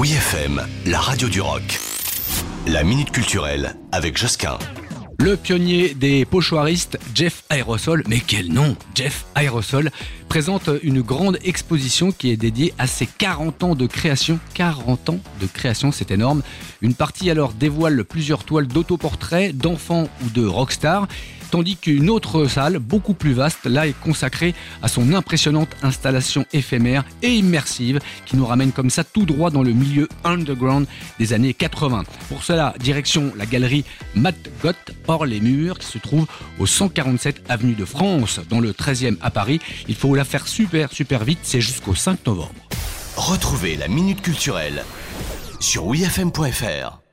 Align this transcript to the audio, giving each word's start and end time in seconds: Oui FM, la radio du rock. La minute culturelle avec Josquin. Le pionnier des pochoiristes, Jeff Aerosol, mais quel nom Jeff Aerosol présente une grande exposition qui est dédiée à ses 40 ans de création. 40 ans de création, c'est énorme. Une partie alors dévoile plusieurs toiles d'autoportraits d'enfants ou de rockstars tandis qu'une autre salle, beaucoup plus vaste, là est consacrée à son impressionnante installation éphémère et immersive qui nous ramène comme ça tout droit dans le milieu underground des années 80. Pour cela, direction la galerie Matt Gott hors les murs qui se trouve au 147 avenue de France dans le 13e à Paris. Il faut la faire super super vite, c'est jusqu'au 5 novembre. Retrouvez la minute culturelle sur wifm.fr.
Oui 0.00 0.12
FM, 0.12 0.66
la 0.86 0.98
radio 0.98 1.28
du 1.28 1.42
rock. 1.42 1.78
La 2.66 2.84
minute 2.84 3.10
culturelle 3.10 3.74
avec 3.92 4.16
Josquin. 4.16 4.56
Le 5.18 5.36
pionnier 5.36 5.92
des 5.92 6.24
pochoiristes, 6.24 6.98
Jeff 7.14 7.44
Aerosol, 7.50 8.02
mais 8.08 8.20
quel 8.26 8.50
nom 8.50 8.78
Jeff 8.94 9.26
Aerosol 9.36 9.90
présente 10.30 10.70
une 10.82 11.02
grande 11.02 11.38
exposition 11.44 12.12
qui 12.12 12.30
est 12.30 12.38
dédiée 12.38 12.72
à 12.78 12.86
ses 12.86 13.04
40 13.04 13.62
ans 13.62 13.74
de 13.74 13.86
création. 13.86 14.38
40 14.54 15.10
ans 15.10 15.20
de 15.38 15.46
création, 15.46 15.92
c'est 15.92 16.10
énorme. 16.10 16.40
Une 16.80 16.94
partie 16.94 17.30
alors 17.30 17.52
dévoile 17.52 18.02
plusieurs 18.04 18.44
toiles 18.44 18.68
d'autoportraits 18.68 19.54
d'enfants 19.54 20.08
ou 20.24 20.30
de 20.30 20.46
rockstars 20.46 21.08
tandis 21.50 21.76
qu'une 21.76 22.10
autre 22.10 22.46
salle, 22.46 22.78
beaucoup 22.78 23.14
plus 23.14 23.32
vaste, 23.32 23.64
là 23.64 23.86
est 23.86 23.98
consacrée 24.00 24.54
à 24.82 24.88
son 24.88 25.12
impressionnante 25.14 25.68
installation 25.82 26.46
éphémère 26.52 27.04
et 27.22 27.30
immersive 27.30 28.00
qui 28.26 28.36
nous 28.36 28.46
ramène 28.46 28.72
comme 28.72 28.90
ça 28.90 29.04
tout 29.04 29.24
droit 29.24 29.50
dans 29.50 29.62
le 29.62 29.72
milieu 29.72 30.08
underground 30.24 30.86
des 31.18 31.32
années 31.32 31.54
80. 31.54 32.04
Pour 32.28 32.44
cela, 32.44 32.74
direction 32.78 33.32
la 33.36 33.46
galerie 33.46 33.84
Matt 34.14 34.36
Gott 34.62 34.92
hors 35.08 35.26
les 35.26 35.40
murs 35.40 35.78
qui 35.78 35.86
se 35.86 35.98
trouve 35.98 36.26
au 36.58 36.66
147 36.66 37.42
avenue 37.48 37.74
de 37.74 37.84
France 37.84 38.40
dans 38.48 38.60
le 38.60 38.72
13e 38.72 39.16
à 39.20 39.30
Paris. 39.30 39.60
Il 39.88 39.94
faut 39.94 40.14
la 40.14 40.24
faire 40.24 40.46
super 40.46 40.92
super 40.92 41.24
vite, 41.24 41.40
c'est 41.42 41.60
jusqu'au 41.60 41.94
5 41.94 42.26
novembre. 42.26 42.54
Retrouvez 43.16 43.76
la 43.76 43.88
minute 43.88 44.22
culturelle 44.22 44.84
sur 45.60 45.86
wifm.fr. 45.86 47.09